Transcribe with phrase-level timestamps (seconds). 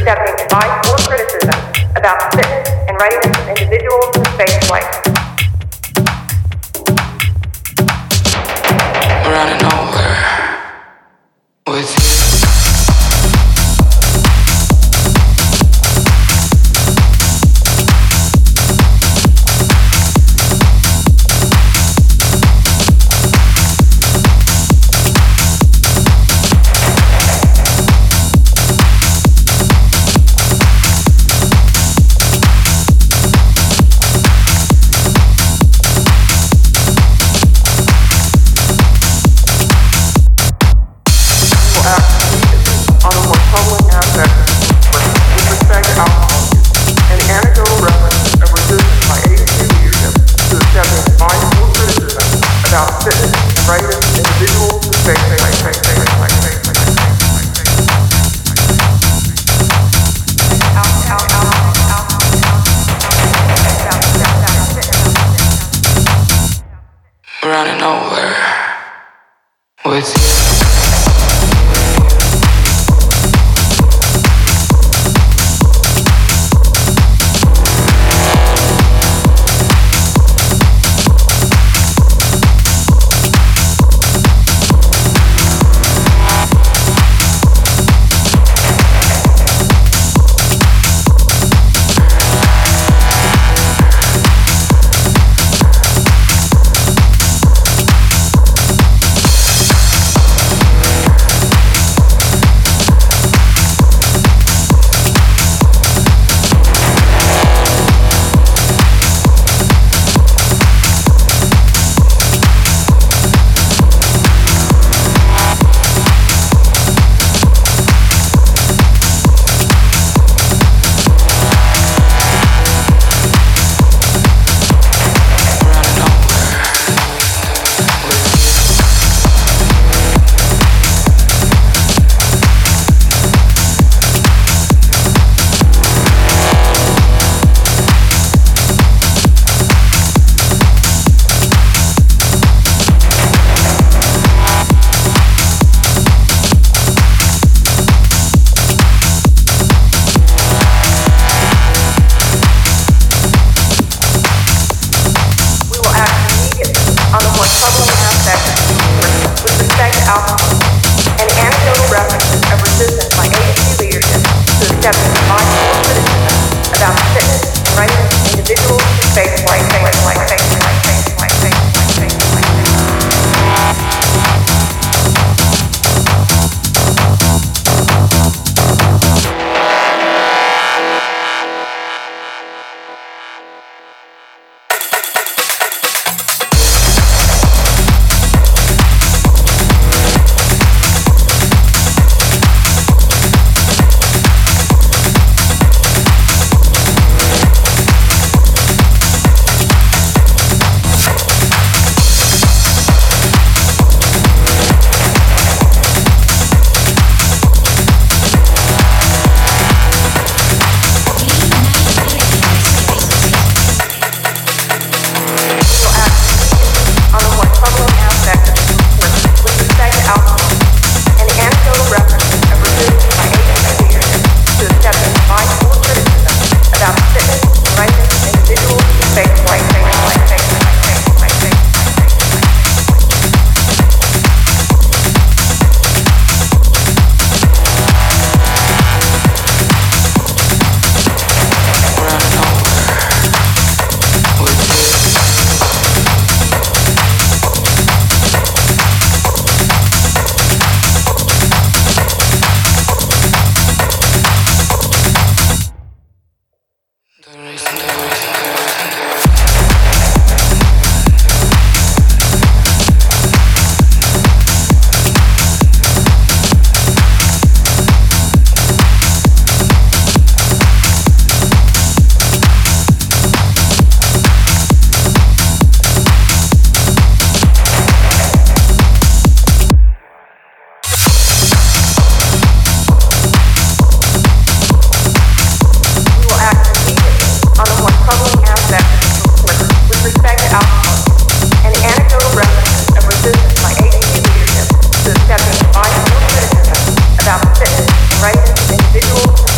[0.00, 1.60] accepting advice or criticism
[1.94, 5.29] about fitness and writing of individuals to space flight.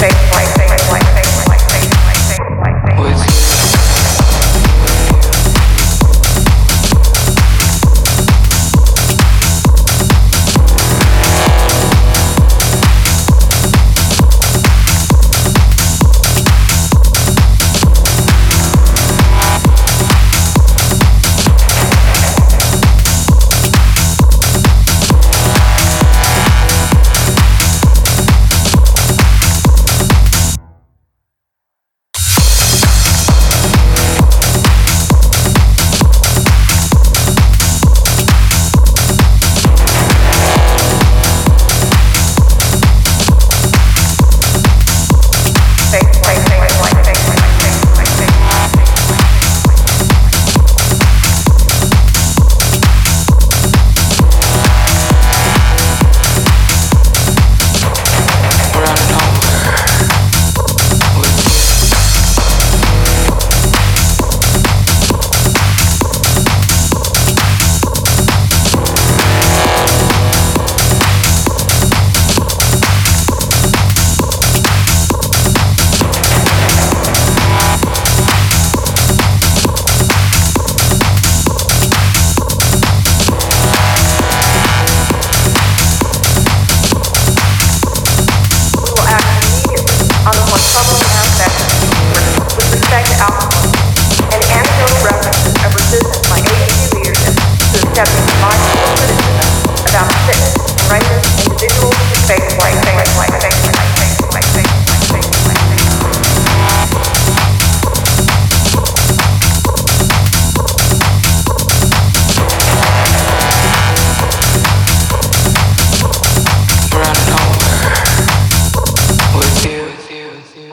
[0.00, 0.49] safe place.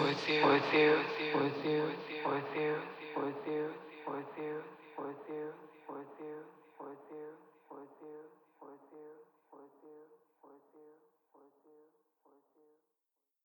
[0.08, 0.98] With you, with you,
[1.36, 1.84] with you,
[2.26, 2.76] with you,
[3.18, 3.68] with you,
[4.08, 4.62] with you,
[4.98, 5.67] with you.